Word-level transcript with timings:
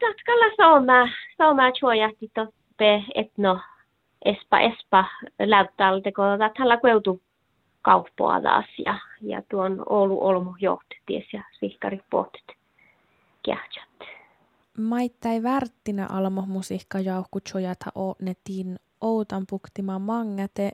tatkalla 0.00 0.56
sauma, 0.56 1.08
sauma 1.38 1.72
chuojahti 1.72 2.30
toppe 2.34 3.04
etno 3.14 3.60
espa 4.24 4.60
espa 4.60 5.04
läyttältä, 5.38 6.12
kun 6.12 6.24
tällä 6.58 6.76
kueutu 6.76 7.22
kauppoa 7.82 8.40
taas 8.40 8.66
ja, 8.86 8.98
ja 9.20 9.42
tuon 9.50 9.82
Oulu 9.88 10.26
Olmu 10.26 10.54
johtettiin 10.60 11.24
ja 11.32 11.42
sihkari 11.60 12.00
pohtit 12.10 12.46
kähtsät. 13.44 14.08
Maittai 14.78 15.42
värttinä 15.42 16.06
almo 16.12 16.44
musiikka 16.46 16.98
jauhkutsojata 16.98 17.90
o 17.94 18.14
netin 18.22 18.76
outan 19.00 19.44
puktima 19.50 19.98
mangate. 19.98 20.70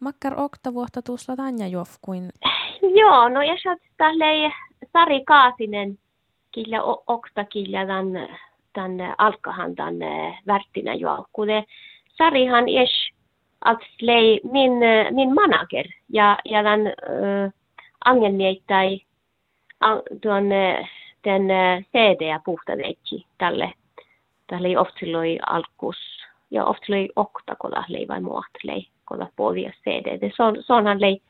Makkar 0.00 0.40
okta 0.40 0.74
vuotta 0.74 1.02
tuossa 1.02 1.36
tanja 1.36 1.66
jofkuin. 1.66 2.30
Joo, 3.00 3.28
no 3.28 3.42
ja 3.42 3.54
tälle 3.96 4.52
Sari 4.92 5.24
Kaasinen 5.24 5.98
killä 6.52 6.82
okta 7.06 7.44
killä 7.44 7.86
tämän, 7.86 8.28
tämän 8.72 9.14
alkahan 9.18 9.74
tämän 9.74 9.94
värttinä 10.46 10.94
jauhkude. 10.94 11.64
Sarihan 12.18 12.68
es 12.68 13.10
att 13.64 13.82
min, 14.52 14.72
min 15.10 15.34
manager 15.34 15.86
ja, 16.08 16.38
ja 16.44 16.62
den 16.62 16.86
äh, 16.86 17.52
angelmieittäi 18.04 19.00
tuon 20.22 20.50
den 21.24 21.48
CD 21.92 22.40
puhtaneitsi 22.44 23.26
tälle 23.38 23.72
tälle 24.46 24.78
oftiloi 24.78 25.38
alkus 25.46 25.96
ja 26.50 26.64
oftiloi 26.64 27.08
oktakola 27.16 27.84
lei 27.88 28.08
vai 28.08 28.20
muat 28.20 28.54
lei 28.62 28.88
kola 29.04 29.28
povia 29.36 29.72
CD. 29.84 30.20
Det 30.20 30.32
son 30.36 30.56
sonhan 30.60 31.00
lei 31.00 31.22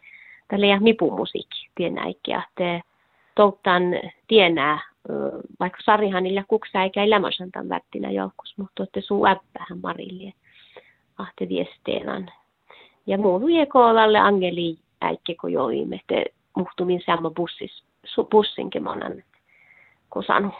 tälle 0.49 0.67
ja 0.67 0.81
mipumusiik 0.81 1.49
tienäikkiä 1.75 2.43
että 2.49 2.81
touttan 3.35 3.83
tienää 4.29 4.90
vaikka 5.61 5.79
Sarihan 5.85 6.23
niillä 6.23 6.45
kuksa 6.49 6.83
eikä 6.83 7.05
elämänsä 7.05 7.49
tämän 7.53 7.69
vättinä 7.69 8.11
joukkos, 8.11 8.55
mutta 8.59 8.83
että 8.83 9.01
suu 9.01 9.27
äppähän 9.27 9.81
Marille 9.83 10.33
ahte 11.19 11.49
viesteenan. 11.49 12.31
Ja 13.07 13.19
muun 13.19 13.43
koolalle 13.73 14.19
angeli 14.19 14.79
äikke 15.01 15.35
kun 15.41 15.53
joimme, 15.53 15.97
että 15.97 16.15
muhtumin 16.57 17.03
sama 17.07 17.31
bussis, 17.31 17.85
bussinkin 18.31 18.83
monen, 18.83 19.25
kun 20.11 20.25
sanu 20.25 20.51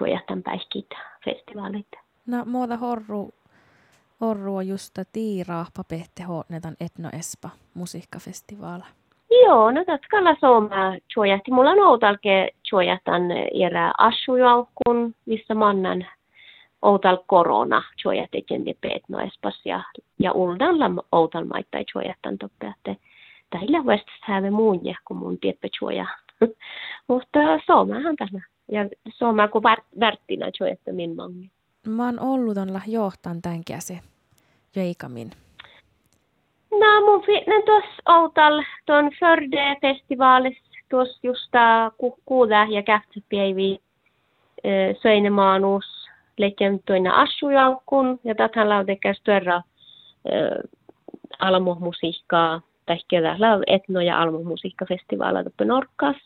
juojatan 0.00 0.42
päihkitä 0.42 0.96
festivaalit. 1.24 1.86
No 2.26 2.44
muuta 2.44 2.76
horru, 2.76 3.30
horrua 4.20 4.62
justa 4.62 5.04
tiiraahpa 5.12 5.84
pehte 5.84 6.22
honetan 6.22 6.76
etno 6.80 7.08
espa 7.18 7.50
musiikkafestivaala. 7.74 8.86
Joo, 9.30 9.70
no 9.70 9.84
tatkalla 9.84 10.36
sooma 10.40 10.96
juojatti. 11.16 11.50
Mulla 11.50 11.70
on 11.70 11.78
outalke 11.78 12.48
juojatan 12.72 13.22
erää 13.66 13.92
asujaukun, 13.98 15.14
missä 15.26 15.54
mannan 15.54 16.06
outal 16.82 17.18
korona 17.26 17.82
chuojateten 18.02 18.66
de 18.66 18.74
peet 18.80 19.02
no 19.08 19.20
espas 19.20 19.60
ja, 19.64 19.82
ja 20.18 20.32
uldalla 20.32 21.04
outal 21.12 21.44
maittai 21.44 21.84
chuojatan 21.84 22.38
toppe, 22.38 22.66
että 22.66 22.94
tällä 23.50 23.82
west 23.82 24.08
have 24.20 24.50
muunje, 24.50 24.94
kun 25.04 25.16
mun 25.16 25.38
tieppä 25.38 25.68
chuoja. 25.68 26.06
Mutta 27.08 27.38
soomahan 27.66 28.16
tämä. 28.16 28.40
Ja 28.72 28.88
sooma 29.10 29.48
kun 29.48 29.62
värttinä 30.00 30.46
min 30.92 31.16
mangi. 31.16 31.50
Mä 31.86 32.04
oon 32.04 32.20
ollut 32.20 32.58
onla 32.58 32.80
johtan 32.86 33.42
tämän 33.42 33.64
käsi 33.64 34.00
Jeikamin. 34.76 35.30
No 36.70 37.00
mun 37.00 37.22
fitnen 37.22 37.62
tuossa 37.62 38.02
outal 38.06 38.62
tuon 38.86 39.10
Förde 39.20 39.76
festivaalis 39.80 40.58
tuossa 40.88 41.18
just 41.22 41.52
ku, 41.98 42.18
kuuda 42.26 42.66
ja 42.70 42.82
kähtsäpäivi 42.82 43.80
söinemaanus 45.02 46.08
leikkiä 46.38 46.70
toina 46.86 47.14
assujaukun 47.14 48.20
ja 48.24 48.34
tähän 48.34 48.68
lautekaan 48.68 49.14
störra 49.14 49.56
äh, 49.56 49.62
almomusiikkaa 51.38 52.60
tai 52.86 52.98
kyllä 53.08 53.36
etno- 53.66 54.00
ja 54.00 54.20
almomusiikkafestivaala 54.20 55.44
tuppe 55.44 55.64
Norkas. 55.64 56.16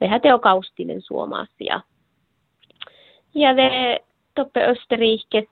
Vähän 0.00 0.20
teokaustinen 0.20 1.02
suomasia. 1.02 1.80
Ja 3.34 3.56
det 3.56 3.98
tuppe 4.34 4.64
Österrikes 4.64 5.48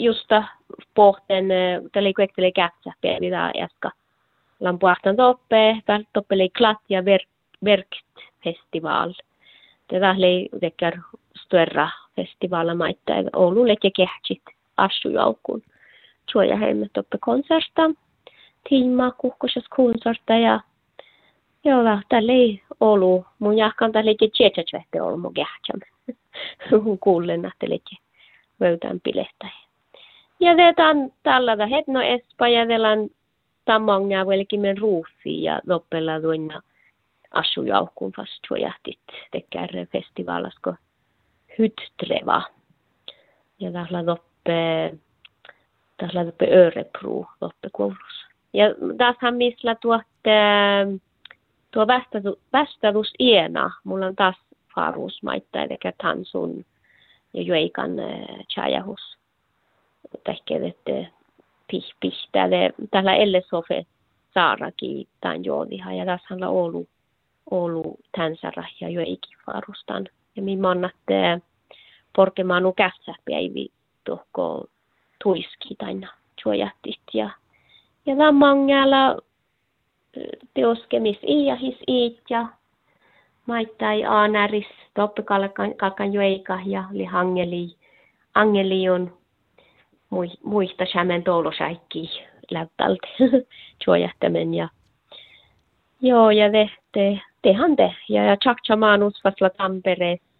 justa 0.00 0.44
pohten, 0.94 1.44
tällä 1.92 2.10
kuekteli 2.16 2.52
kätsä 2.52 2.92
päivitä 3.00 3.46
äsken. 3.46 3.90
Lampuahtan 4.60 5.16
toppe, 5.16 5.82
toppe 6.12 6.34
oli 6.34 6.48
klat 6.58 6.78
ja 6.88 7.02
verkt 7.64 7.94
festival. 8.44 9.12
Tätä 9.88 10.10
oli 10.10 10.48
tekär 10.60 10.98
störra 11.36 11.90
festivaala 12.16 12.74
maittaa 12.74 13.16
Oululle 13.36 13.76
ja 13.84 13.90
kehtsit 13.96 14.42
assujaukkuun. 14.76 15.62
Suoja 16.32 16.56
heimme 16.56 16.86
toppe 16.92 17.18
konserta, 17.20 17.90
tiimaa 18.68 19.10
kuhkosas 19.10 19.64
konserta 19.68 20.34
ja 20.34 20.60
Joo, 21.64 21.82
tällä 22.08 22.32
ei 22.32 22.62
ollut. 22.80 23.26
Mun 23.38 23.58
jahkan 23.58 23.92
tällä 23.92 24.10
ei 24.10 24.28
tietätsvähte 24.36 25.02
ollut 25.02 25.20
mun. 25.20 25.34
Kuulen, 27.00 27.44
että 27.44 27.66
vöytään 28.60 29.00
pilehtä. 29.00 29.48
Ja 30.40 30.52
on 30.90 31.12
tällä 31.22 31.66
hetno 31.66 32.00
espa 32.00 32.48
ja 32.48 32.66
telan 32.66 33.08
tammonga 33.64 34.26
velkin 34.26 34.60
men 34.60 34.78
ruufi 34.78 35.42
ja 35.42 35.60
loppella 35.66 36.20
tuonna 36.20 36.62
asujaukkuun 37.30 38.12
fast 38.16 38.40
suojahtit 38.48 38.98
tekää 39.30 39.68
festivalasko 39.92 40.74
hyttreva. 41.58 42.42
Ja 43.58 43.72
tässä 43.72 44.06
loppe, 44.06 44.94
tässä 45.96 46.26
loppe 46.26 46.46
Örebro 46.46 47.24
loppe 47.40 47.68
koulussa. 47.72 48.26
Ja 48.52 48.66
tässä 48.98 49.30
missä 49.30 49.74
tuotte, 49.74 50.30
tuo 51.70 51.86
vastaus 52.52 53.14
iena, 53.18 53.70
mulla 53.84 54.06
on 54.06 54.16
taas 54.16 54.36
faruusmaita, 54.74 55.62
eli 55.62 55.78
tansun 56.02 56.64
ja 57.34 57.42
juikan 57.42 57.90
chajahus. 58.54 59.19
Tehkee, 60.24 60.66
että 60.66 61.10
pihpistä, 61.70 62.48
tällä 62.90 63.14
ellesofe 63.14 63.86
saarakin 64.34 65.08
tämän 65.20 65.44
joodihan, 65.44 65.96
ja 65.96 66.06
tässä 66.06 66.34
on 66.34 66.42
ollut, 66.44 66.88
ollut 67.50 68.00
tänsärä 68.16 68.64
ja 68.80 68.88
juikin 68.88 69.38
farustan. 69.46 70.08
Ja 70.36 70.42
minä 70.42 70.62
mannatte 70.62 71.40
porkemaanu 72.16 72.72
kässäpäivi 72.72 73.68
tuohko 74.04 74.64
tuiski 75.22 75.74
taina 75.78 76.12
suojattit 76.42 77.00
ja 77.14 77.30
ja 78.06 78.16
tämä 78.16 78.32
mangala 78.32 79.16
teoskemis 80.54 81.18
iahis 81.22 81.76
iit 81.88 82.20
ja 82.30 82.46
maittai 83.46 84.04
aanäris 84.04 84.66
toppikalkan 84.94 86.12
joika 86.12 86.58
ja 86.66 86.84
li 86.90 87.04
hangeli 87.04 87.76
angeli 88.34 88.88
on 88.88 89.19
muista 90.44 90.84
sämen 90.92 91.22
toulusäikki 91.22 92.10
läppältä 92.50 93.06
suojattamen 93.84 94.54
ja 94.54 94.68
joo 96.00 96.30
ja 96.30 96.50
te, 96.50 96.70
te, 96.92 97.20
tehan 97.42 97.76
te. 97.76 97.94
Ja 98.08 98.24
ja 98.24 98.36
tjakchamaanus 98.36 99.24
vasla 99.24 99.50
Tampereessa 99.50 100.30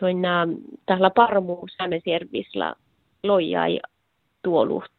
toina 0.00 0.48
tällä 0.86 1.10
parmu 1.10 1.58
Sämesjärvisla 1.78 2.76
loijai 3.22 3.80
tuolut. 4.42 4.92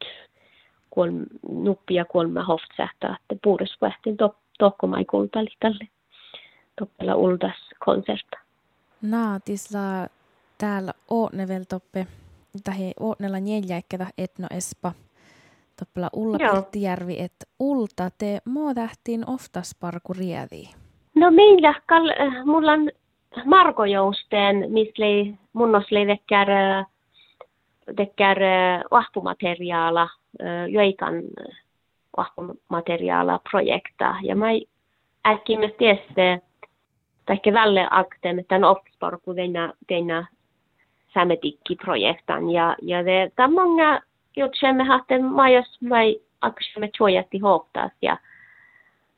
Kuol, 0.89 1.11
nuppia 1.49 2.05
kolme 2.05 2.41
hoftsähtä, 2.41 3.17
että 3.21 3.35
puurisvähtin 3.43 4.17
to, 4.17 4.35
tohkomai 4.59 5.05
kultali 5.05 5.49
tälle. 5.59 5.87
Toppela 6.79 7.15
uldas 7.15 7.69
konserta. 7.85 8.37
Naatisla 9.01 10.07
täällä 10.57 10.93
ootnevel 11.09 11.63
toppe, 11.69 12.07
tai 12.63 12.93
ootnella 12.99 13.39
neljäkkätä 13.39 14.07
etno 14.17 14.47
espa, 14.51 14.91
toppela 15.79 16.09
Ulla 16.13 16.37
Pirttijärvi, 16.37 17.19
että 17.19 17.45
ulta 17.59 18.09
te 18.17 18.41
tähtiin 18.75 19.29
oftas 19.29 19.75
parku 19.79 20.13
riedi. 20.13 20.63
No 21.15 21.31
meillä, 21.31 21.73
kal, 21.85 22.09
mulla 22.45 22.71
on 22.71 22.89
Marko 23.45 23.85
Jousteen, 23.85 24.55
missä 24.69 25.37
mun 25.53 25.75
oli 25.75 26.05
tekkär, 26.05 26.47
tekkär 27.95 28.37
vahpumateriaala, 28.91 30.09
joikan 30.69 31.13
vahpumateriaala 32.17 33.39
projekta. 33.51 34.15
Ja 34.21 34.35
mä 34.35 34.45
äkkiä 35.27 35.59
mä 35.59 35.67
tiedä, 35.77 36.39
tai 37.25 37.53
välle 37.53 37.87
akten, 37.91 38.45
tämän 38.47 38.63
ofsparku 38.63 39.33
teina, 39.33 39.73
teina 39.87 40.27
projektan. 41.75 42.49
Ja, 42.49 42.75
ja 42.81 43.03
det, 43.03 43.31
det 43.35 43.43
är 43.43 43.47
många 43.47 44.01
jotka 44.37 44.73
me 44.73 44.83
hade 44.83 45.19
majos 45.19 45.81
mai 45.81 46.19
akkusamme 46.39 46.89
tuojatti 46.97 47.37
hohtaas 47.37 47.91
ja, 48.01 48.17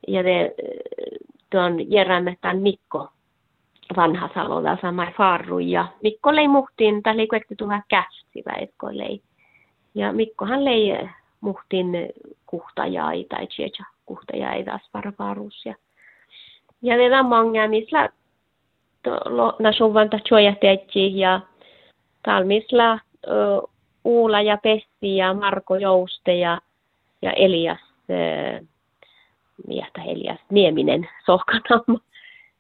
ja 0.07 0.23
det, 0.23 0.53
tuon 1.49 1.91
järrämme 1.91 2.35
tämän 2.41 2.57
Mikko 2.57 3.09
vanha 3.95 4.29
salolla 4.33 4.77
sama 4.81 5.07
farru 5.17 5.59
ja 5.59 5.87
Mikko 6.03 6.35
lei 6.35 6.47
muhtiin, 6.47 7.03
tai 7.03 7.17
lei 7.17 7.27
kuekti 7.27 7.55
tuha 7.55 7.81
kästivä, 7.87 8.53
etkö 8.53 8.87
lei. 8.91 9.21
Ja 9.95 10.13
Mikkohan 10.13 10.65
lei 10.65 11.09
muhtin 11.41 12.09
kuhtajai 12.45 13.25
tai 13.29 13.47
tjeja 13.47 13.85
kuhtajai 14.05 14.63
taas 14.63 14.89
varvarus. 14.93 15.65
Ja, 15.65 15.75
ja 16.81 16.97
ne 16.97 17.21
många 17.21 17.67
missä 17.67 18.09
na 19.59 19.71
suvanta 19.71 20.19
tjoja 20.19 20.55
ja 21.13 21.41
talmisla 22.23 22.99
Uula 24.03 24.41
ja 24.41 24.57
Pessi 24.57 25.17
ja 25.17 25.33
Marko 25.33 25.75
Jouste 25.75 26.35
ja, 26.35 26.61
ja 27.21 27.31
Elias, 27.31 27.79
äh, 28.09 30.07
Elias 30.07 30.39
Nieminen 30.49 31.09
sohkanamma. 31.25 31.99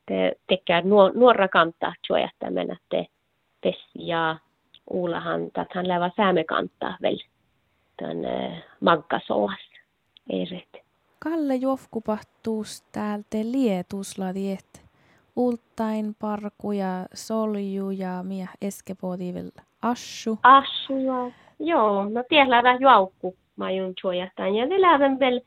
Te 0.05 0.35
tekee 0.47 0.81
nuor, 0.81 1.11
nuora 1.15 1.47
kantaa 1.47 1.93
tjoja 2.07 2.29
mennä 2.49 2.77
te 2.89 3.07
Pessi 3.61 4.07
ja 4.07 4.35
Uulahan, 4.89 5.51
tathan 5.53 5.87
lävä 5.87 6.11
sääme 6.17 6.43
kantaa 6.43 6.97
vel 7.01 7.17
tämän 7.97 8.17
maggasoas. 8.79 9.69
Eret. 10.29 10.85
Kalle 11.19 11.55
Jofkupahtuus 11.55 12.81
täältä 12.81 13.37
Lietusla 13.43 14.33
Ultain, 15.39 16.15
parku 16.19 16.71
ja 16.71 17.05
solju 17.13 17.89
ja. 17.89 18.23
Assu. 19.81 20.39
Assu, 20.43 20.93
joo. 21.59 22.03
No 22.03 22.23
vähän 22.63 22.81
juokku 22.81 23.35
majun 23.55 23.95
chuojattaan. 23.95 24.55
Ja 24.55 24.65
vielä 25.19 25.41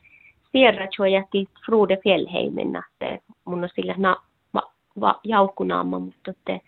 sierra 0.53 0.87
chuojatti 0.87 1.47
Frude 1.67 1.97
Fjellheimen 1.97 2.73
nähte. 2.73 3.23
Mun 3.45 3.63
on 3.65 3.69
sillä 3.75 3.95
na, 3.99 4.17
va, 4.55 4.63
va, 5.01 5.21
jaukkunaama, 5.25 5.99
mutta 5.99 6.33
te 6.45 6.61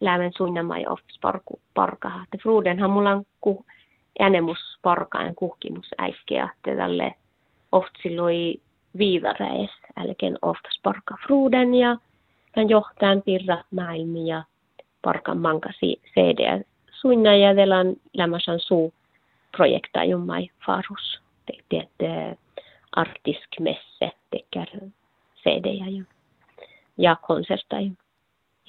lähden 0.00 0.32
suinnamaan 0.36 0.82
jo 0.82 0.96
parku 1.20 1.60
parkaa. 1.74 2.24
Te 2.30 2.38
Frudenhan 2.38 2.90
mulla 2.90 3.10
on 3.10 3.24
ku, 3.40 3.64
äänemus 4.20 4.78
parkaan 4.82 5.34
kuhkimus 5.34 5.88
äikkeä. 5.98 6.48
Te 6.62 6.76
tälle 6.76 7.14
oft 7.72 7.92
silloin 8.02 8.60
viivareis, 8.98 9.70
älkeen 9.96 10.38
oftas 10.42 10.80
parka 10.82 11.16
Fruden 11.26 11.74
ja 11.74 11.96
tämän 12.52 12.68
johtajan 12.68 13.22
pirra 13.22 13.64
maailmia 13.70 14.44
parkan 15.02 15.38
mankasi 15.38 16.00
CD 16.14 16.64
suinna 17.02 17.36
ja 17.36 17.56
velan 17.56 17.96
lämmäsan 18.12 18.60
suu 18.60 18.94
projekta 19.56 20.04
jummai 20.04 20.48
farus. 20.66 21.20
Tehtiin, 21.46 21.82
että 21.82 22.36
artisk 22.92 23.48
messe 23.60 24.12
tekär 24.30 24.68
CD 25.42 25.66
ja, 25.66 26.04
ja 26.98 27.16
konserta. 27.16 27.76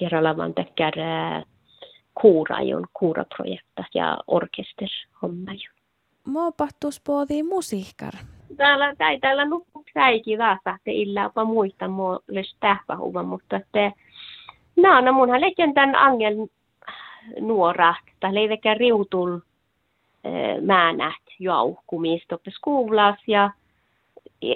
Ja 0.00 0.08
ralavan 0.08 0.54
tekär 0.54 0.94
kuura 2.14 2.62
jun, 2.62 2.86
kuuraprojekta 2.92 3.84
ja 3.94 4.18
orkester 4.26 4.88
homma 5.22 5.52
ju. 5.52 5.72
Muopahtuus 6.26 7.00
pohtii 7.00 7.42
musiikkar. 7.42 8.12
Täällä, 8.56 8.94
täällä, 8.98 9.18
täällä 9.18 9.44
nukku 9.44 9.73
että 10.74 10.90
illa 10.90 11.22
jopa 11.22 11.44
muista 11.44 11.88
mua 11.88 12.20
tähpähuva, 12.60 13.22
mutta 13.22 13.56
että 13.56 13.92
Naana, 14.76 15.12
munhan 15.12 15.40
leikän 15.40 15.74
tämän 15.74 15.96
angel 15.96 16.46
nuora, 17.40 17.94
tai 18.20 18.34
leiväkä 18.34 18.74
riutul 18.74 19.38
määnät 20.60 21.22
jauhkumista 21.38 22.38
skolas 22.50 23.18
ja 23.26 23.50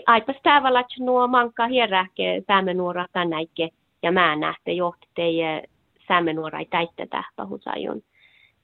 aipas 0.06 0.36
että 0.42 0.88
nuo 0.98 1.26
manka 1.26 1.66
hierrähke 1.66 2.42
säämenuora 2.46 3.06
tänäike 3.12 3.68
ja 4.02 4.12
määnähte 4.12 4.72
johti 4.72 5.06
teidän 5.14 5.62
säämenuora 6.08 6.58
ei 6.58 6.66
täyttä 6.66 7.06
tähpähusajun. 7.06 8.02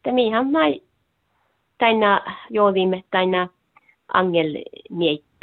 Tämä 0.03 0.43
mai 0.53 0.81
tänä 1.79 2.21
joodimme 2.51 3.05
tänä 3.11 3.49
angel 4.15 4.65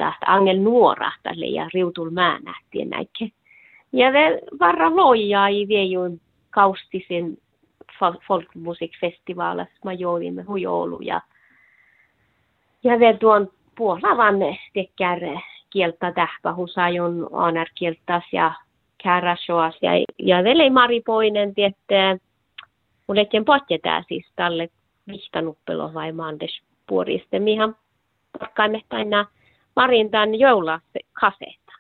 miettää, 0.02 0.34
angel 0.34 0.58
nuora 0.58 1.12
ja 1.54 1.70
riutul 1.74 2.10
määnähtien 2.10 2.90
näike. 2.90 3.32
Ja 3.94 4.12
det 4.14 4.40
varra 4.60 4.96
loijaa 4.96 5.48
i 5.48 5.68
viejun 5.68 6.22
kaustisen 6.50 7.38
folkmusikfestivaalissa 8.28 9.80
mä 9.86 9.94
joudimme 9.94 10.44
hujoulu 10.44 11.02
ja 11.02 11.22
ja 12.84 13.00
det 13.00 13.18
tuon 13.20 13.48
puolavanne 13.76 14.58
tekär 14.74 15.20
kieltä 15.70 16.12
tähpähusajun 16.12 17.30
anar 17.32 17.68
kieltäs 17.76 18.24
ja 18.32 18.54
kärasjoas 19.04 19.78
ja 19.82 19.92
ja 20.18 20.44
veli 20.44 20.70
Mari 20.70 21.02
Poinen 21.02 21.54
tiette 21.54 22.20
mulle 23.08 23.26
tien 23.26 23.46
potjetää 23.46 24.04
siis 24.08 24.26
tälle 24.36 24.70
vihtanuppelo 25.08 25.94
vai 25.94 26.12
maandes 26.12 26.62
puoriste 26.88 27.40
mihan 27.40 27.76
porkkaimme 28.40 28.82
aina 28.90 29.26
Marin 29.76 30.12
tämän 30.12 30.40
joula 30.40 30.80
kasetta. 31.14 31.72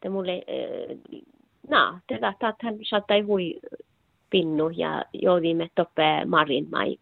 Te 0.00 0.08
mulle, 0.08 0.42
na, 1.68 2.00
tätä 2.06 2.54
hän 2.62 2.78
saattaa 2.82 3.16
hui 3.26 3.60
pinnu 4.30 4.68
ja 4.68 5.04
joudimme 5.12 5.68
toppe 5.74 6.24
Marin 6.24 6.66
mai 6.70 6.98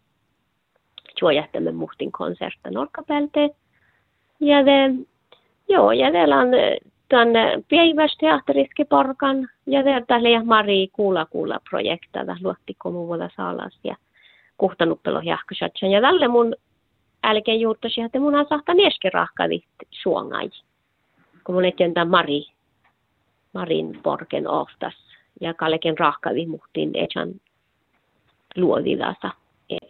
suojattamme 1.18 1.72
muhtin 1.72 2.12
konsertta 2.12 2.70
norkapälte. 2.70 3.50
Ja 4.40 4.66
det, 4.66 5.06
joo, 5.68 5.92
ja 5.92 6.12
det 6.12 6.22
on 6.22 6.48
tämän 7.08 7.62
päivästeatteriske 7.70 8.84
porkan 8.84 9.48
ja 9.66 9.84
det 9.84 10.04
tälle 10.06 10.44
Mari 10.44 10.88
kuula 10.92 11.26
kuula 11.26 11.60
projekta 11.70 12.26
da 12.26 12.36
luotti 12.42 12.74
komuvuoda 12.78 13.30
saalas 13.36 13.78
ja 13.84 13.96
kuhtanuppelo 14.58 15.20
jahkosatsan. 15.20 15.90
Ja 15.90 16.00
tälle 16.00 16.28
mun 16.28 16.54
älkeen 17.28 17.60
juurtasi, 17.60 18.00
että 18.00 18.20
mun 18.20 18.46
sahta 18.48 18.74
nieske 18.74 19.10
rahkavit 19.10 19.64
suongai. 19.90 20.50
Kun 21.44 21.54
mun 21.54 21.64
etjen 21.64 21.92
Mari, 22.08 22.46
Marin 23.52 24.00
porken 24.02 24.48
oftas 24.48 24.94
ja 25.40 25.54
kalleken 25.54 25.98
rahkavi 25.98 26.46
muhtiin 26.46 26.90
etjan 26.94 27.34
luodilasa. 28.56 29.30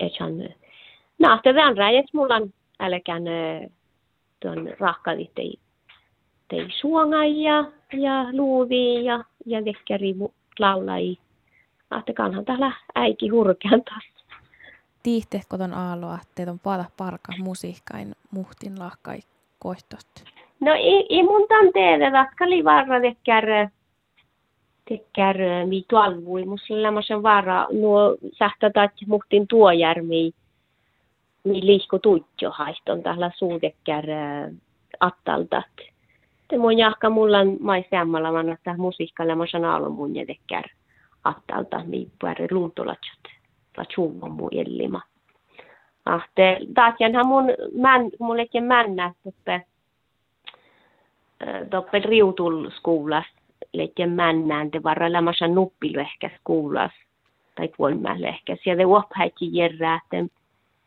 Etjan 0.00 0.32
nahte 1.19 1.55
väänräjäs 1.55 2.12
mulla 2.12 2.35
on 2.35 2.52
älkään 2.81 3.23
tuon 4.40 4.70
rahkavi 4.79 5.31
tei, 5.35 5.55
tei 6.49 6.67
suongai 6.81 7.43
ja, 7.43 7.64
ja 7.93 8.26
luuvi 8.32 9.05
ja, 9.05 9.25
ja 9.46 9.64
vekkeri 9.64 10.14
laulai. 10.58 11.17
Ahte 11.90 12.12
kanhan 12.12 12.44
täällä 12.44 12.73
äiki 12.94 13.29
hurkean 13.29 13.82
taas 13.85 14.17
tiihte 15.02 15.40
koton 15.48 15.74
aaloa, 15.74 16.18
teet 16.34 16.49
on 16.49 16.58
paata 16.58 16.84
parka 16.96 17.32
musiikkain 17.38 18.14
muhtin 18.30 18.78
lahkai 18.78 19.18
koihtost? 19.58 20.25
No 20.61 20.73
i, 20.75 21.06
i 21.08 21.23
mun 21.23 21.46
teede 21.73 22.11
ratkali 22.11 22.64
varra 22.64 23.00
tekkär 23.00 23.68
tekkär 24.88 25.37
mi 25.66 25.84
tualvui 25.88 26.44
musta 26.44 26.82
lämmösen 26.82 27.23
varra 27.23 27.66
nuo 27.73 28.16
sähtätat 28.38 28.92
muhtin 29.06 29.46
tuojärmi 29.49 30.32
mi 31.44 31.66
liikku 31.66 31.99
tuitjo 31.99 32.50
haiston 32.50 33.02
tällä 33.02 33.30
suutekkär 33.37 34.04
attaltat. 35.00 35.76
Te 36.49 36.58
mun 36.58 36.78
jahka 36.78 37.11
mulla 37.11 37.38
mai 37.61 37.84
vanna 38.32 38.52
että 38.52 38.75
musiikka 38.76 39.28
lämmösen 39.28 39.64
aallon 39.64 39.92
mun 39.92 40.12
tekkär 40.26 40.64
attalta 41.25 41.84
mi 41.84 42.08
pärre 42.20 42.46
luuntolatsot 42.50 43.38
mu 44.28 44.49
illima. 44.50 45.00
Ahte, 46.04 46.58
taatjanhan 46.75 47.26
mun, 47.26 47.44
män, 47.75 48.11
mullekin 48.20 48.64
männä, 48.64 49.14
että 49.26 49.61
toppel 51.70 52.02
riutul 52.02 52.70
skuulas, 52.70 53.25
leikien 53.73 54.11
männään, 54.11 54.70
te 54.70 54.82
varrella 54.82 55.20
massa 55.20 55.49
nuppilu 55.49 56.00
ehkä 56.00 56.30
skuulas, 56.38 56.92
tai 57.54 57.68
puolimälle 57.76 58.28
ehkä. 58.28 58.56
Siellä 58.64 58.87
uophäikki 58.87 59.56
järrää, 59.56 60.00
että 60.04 60.35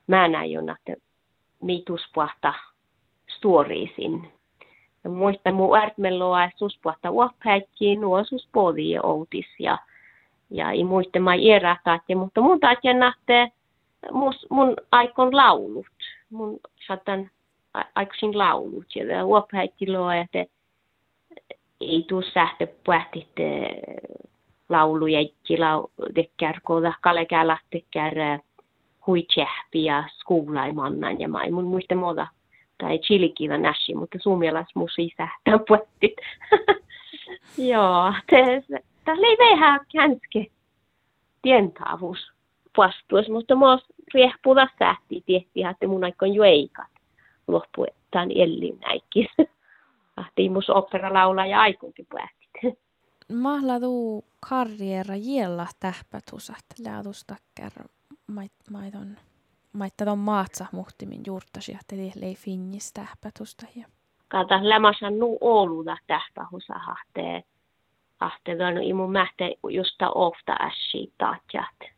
mä 0.08 0.28
näin 0.28 0.70
että 0.70 1.02
mituspuhta 1.62 2.54
storiisin. 3.38 4.32
Ja 5.04 5.10
muista 5.10 5.52
mun 5.52 5.78
ärtmeloa, 5.78 6.50
suspuhta 6.56 7.12
uophäikki, 7.12 7.96
nuosus 7.96 8.48
podi 8.52 8.98
outis 9.04 9.48
ja 9.60 9.78
ja 10.52 10.72
ei 10.72 10.84
muista 10.84 11.20
mä 11.20 11.36
iärähtääkin, 11.36 12.18
mutta 12.18 12.42
mun 12.42 12.60
takia 12.60 12.94
nähtee 12.94 13.52
mun, 14.12 14.34
mun 14.50 14.76
aikon 14.92 15.36
laulut. 15.36 15.86
Mun 16.30 16.60
saatan 16.88 17.30
aikuisin 17.96 18.38
laulut. 18.38 18.96
Ja 18.96 19.26
uophäitti 19.26 19.92
luo, 19.92 20.12
että 20.12 20.46
ei 21.82 22.06
tuu 22.08 22.22
sähtö 22.34 22.68
puhtit 22.86 23.36
lauluja, 24.70 25.20
lau, 25.58 25.88
tekkär, 26.14 26.60
koda 26.64 26.94
kalekää 27.02 27.48
lähtekkär 27.48 28.14
hui 29.08 29.24
tsehpi 29.24 29.84
ja 29.84 30.04
skuulaimannan 30.20 31.20
ja 31.20 31.30
mai. 31.30 31.52
Mun 31.52 31.66
muista 31.66 31.96
muuta 31.96 32.28
tai 32.78 33.00
chilikiva 33.00 33.58
näsi, 33.58 33.96
mutta 33.96 34.18
suomalais 34.22 34.76
musi 34.76 35.10
sähtö 35.18 35.60
puhtit. 35.68 36.16
Joo, 37.72 38.14
te 38.30 38.64
Tämä 39.06 39.28
ei 39.28 39.38
vähän 39.38 39.80
känske 39.92 40.46
tientaavuus 41.42 42.32
vastuus, 42.78 43.30
mutta 43.30 43.56
mä 43.56 43.78
riehpuuta 44.14 44.68
sähti 44.80 45.24
tehtiin, 45.28 45.68
että 45.68 45.88
mun 45.88 46.04
aikon 46.04 46.34
jueikat 46.34 46.88
loppu 47.48 47.86
tämän 48.12 48.32
ellin 48.32 48.80
näikki. 48.80 49.28
Ahti 50.18 50.50
mus 50.50 50.70
opera 50.70 51.14
laulaa 51.14 51.46
ja 51.46 51.62
aikunkin 51.62 52.08
päätit. 52.14 52.78
Mahla 53.44 53.80
tuu 53.80 54.26
karriera 54.50 55.16
jiella 55.16 55.68
tähpätusat 55.80 56.66
läatustakkär 56.80 57.72
mait, 58.28 58.52
maiton 58.72 59.18
maitta 59.74 60.06
ton 60.06 60.20
maatsa 60.20 60.66
muhtimin 60.72 61.22
juurtasi, 61.28 61.72
että 61.72 61.96
ei 62.26 62.36
finnis 62.36 62.94
tähpätusta. 62.94 63.66
Kata 64.28 64.70
lämässä 64.70 65.10
nu 65.10 65.38
Ouluda 65.42 65.98
tähpähusa 66.08 66.74
hahtee. 66.74 67.44
Ahte 68.22 68.58
on 68.68 68.84
imu 68.84 69.08
mähte 69.08 69.56
justa 69.70 70.12
ofta 70.16 70.56
äsi 70.60 71.14
taatjat. 71.18 71.92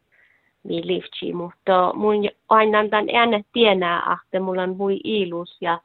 Mi 0.64 0.88
liftsi, 0.88 1.34
mutta 1.34 1.94
mun 1.96 2.16
aina 2.50 2.90
tämän 2.90 3.16
äänet 3.16 3.48
tienää, 3.54 4.18
että 4.26 4.40
mulla 4.40 4.64
on 4.64 4.78
vui 4.78 5.00
ilus 5.04 5.58
ja 5.62 5.80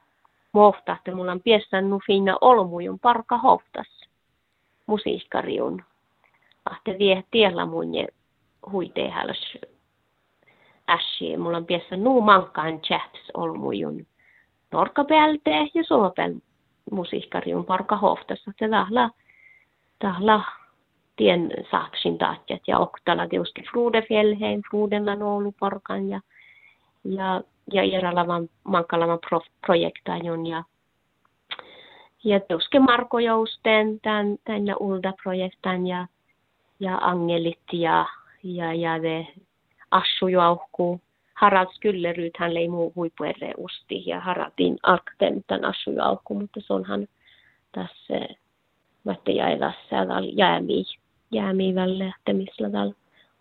mohta, 0.51 0.91
että 0.91 1.15
mulla 1.15 1.31
on 1.31 1.41
piestän 1.41 1.89
nu 1.89 1.99
finna 2.07 2.37
olmujun 2.41 2.99
parka 2.99 3.37
hoftas 3.37 4.09
musiikkariun. 4.85 5.83
Ahte 6.65 6.95
vie 6.99 7.23
tiellä 7.31 7.65
mun 7.65 7.91
huitehäls 8.71 9.57
äsi. 10.89 11.37
Mulla 11.37 11.57
on 11.57 11.65
piessä 11.65 11.97
nuu 11.97 12.21
mankkaan 12.21 12.81
chats 12.81 13.31
olmujun 13.33 14.05
norkapäältä 14.71 15.49
ja 15.49 15.83
suopel 15.87 16.35
musiikkariun 16.91 17.65
parka 17.65 17.97
hoftassa. 17.97 18.51
Se 18.59 18.69
tahla, 18.69 19.09
tahla 19.99 20.43
tien 21.15 21.51
saaksin 21.71 22.17
taatjat 22.17 22.61
ja 22.67 22.79
oktala 22.79 23.27
tietysti 23.27 23.63
Frudefjellheim, 23.71 24.61
Frudella 24.69 25.11
parkan 25.59 26.09
ja, 26.09 26.21
ja, 27.03 27.41
ja 27.73 27.83
Iralavan 27.83 28.49
mankkalavan 28.63 29.19
pro, 29.29 29.41
projektajon 29.65 30.47
ja 30.47 30.63
ja 32.23 32.39
tuske 32.39 32.79
Marko 32.79 33.19
Jousten 33.19 33.99
tämän, 33.99 34.37
tänne 34.43 34.75
Ulda-projektan 34.79 35.87
ja, 35.87 36.07
ja 36.79 36.97
Angelit 36.97 37.73
ja, 37.73 38.05
ja, 38.43 38.73
ja 38.73 39.01
de 39.01 39.27
Assujuauhku. 39.91 41.01
Harald 41.33 41.67
Skylleryd, 41.73 42.31
hän 42.37 42.53
lei 42.53 42.67
muu 42.67 42.93
huipuerre 42.95 43.53
usti 43.57 44.03
ja 44.05 44.19
Haraldin 44.19 44.77
akten 44.83 45.43
tämän 45.47 45.65
Assujuauhku, 45.65 46.33
mutta 46.39 46.59
se 46.61 46.73
onhan 46.73 47.07
tässä 47.71 48.35
Matti 49.03 49.35
Jailassa 49.35 49.95
jäämiä, 50.33 50.83
jäämiä 51.31 51.75
välle, 51.75 52.13
että 52.17 52.33
missä 52.33 52.69
täällä 52.71 52.93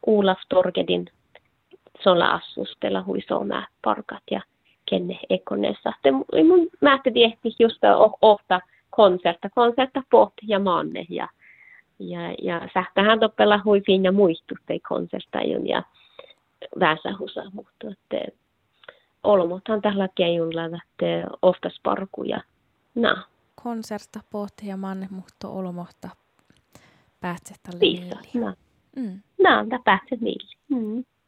Olaf 0.07 0.39
Torgedin 0.49 1.07
sola 2.01 2.27
assustella 2.27 3.03
huisomää 3.03 3.67
parkat 3.85 4.23
ja 4.31 4.41
kenne 4.91 5.19
ekonessa. 5.31 5.93
Mun 6.49 6.69
mä 6.81 7.01
tehtiin 7.05 7.55
just 7.59 7.79
ofta 8.23 8.61
konserta, 8.91 9.51
konserta 9.51 10.03
pot 10.11 10.33
ja 10.43 10.59
manne 10.59 11.07
ja 11.09 11.29
ja, 11.99 12.35
ja 12.43 12.69
sähtähän 12.75 13.21
toppella 13.21 13.61
huipin 13.65 14.05
ja 14.05 14.13
muistuttai 14.13 14.81
konsertajun 14.81 15.69
ja 15.69 15.83
väsähusa, 16.81 17.43
mutta 17.53 17.87
että 17.91 18.33
olmothan 19.23 19.83
tällä 19.83 20.09
keijulla 20.15 20.65
että 20.65 21.37
oftas 21.43 21.81
parkuja. 21.83 22.41
Na. 22.95 23.23
Konserta 23.63 24.21
pohti 24.31 24.67
ja 24.67 24.77
manne 24.77 25.09
mutta 25.11 25.49
olmohta 25.49 26.09
päätsettä 27.21 27.73
liili. 27.81 28.11
Na. 28.35 28.55
Mm. 28.97 29.21
Na, 29.43 29.65
päätset 29.85 30.21
liili. 30.21 30.57
Mm. 30.69 31.05